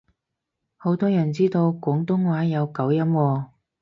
[0.77, 3.47] 好多人知道廣東話有九聲喎